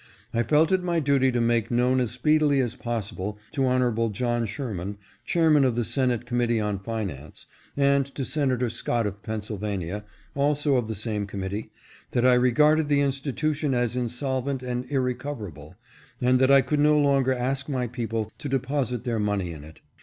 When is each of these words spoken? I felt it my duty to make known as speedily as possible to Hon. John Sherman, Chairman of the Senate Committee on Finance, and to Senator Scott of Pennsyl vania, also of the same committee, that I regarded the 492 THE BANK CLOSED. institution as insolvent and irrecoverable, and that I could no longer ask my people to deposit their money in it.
I 0.33 0.41
felt 0.41 0.71
it 0.71 0.81
my 0.81 0.99
duty 0.99 1.31
to 1.31 1.39
make 1.39 1.69
known 1.69 1.99
as 1.99 2.09
speedily 2.09 2.59
as 2.59 2.75
possible 2.75 3.37
to 3.51 3.65
Hon. 3.67 4.09
John 4.11 4.47
Sherman, 4.47 4.97
Chairman 5.25 5.63
of 5.63 5.75
the 5.75 5.83
Senate 5.83 6.25
Committee 6.25 6.59
on 6.59 6.79
Finance, 6.79 7.45
and 7.77 8.03
to 8.15 8.25
Senator 8.25 8.67
Scott 8.71 9.05
of 9.05 9.21
Pennsyl 9.21 9.59
vania, 9.59 10.03
also 10.33 10.75
of 10.77 10.87
the 10.87 10.95
same 10.95 11.27
committee, 11.27 11.71
that 12.13 12.25
I 12.25 12.33
regarded 12.33 12.87
the 12.87 12.95
492 12.95 12.95
THE 12.97 13.29
BANK 13.29 13.37
CLOSED. 13.59 13.65
institution 13.67 13.73
as 13.75 13.95
insolvent 13.95 14.63
and 14.63 14.85
irrecoverable, 14.91 15.75
and 16.19 16.39
that 16.39 16.49
I 16.49 16.61
could 16.61 16.79
no 16.79 16.97
longer 16.97 17.33
ask 17.35 17.69
my 17.69 17.85
people 17.85 18.31
to 18.39 18.49
deposit 18.49 19.03
their 19.03 19.19
money 19.19 19.51
in 19.51 19.63
it. 19.63 19.81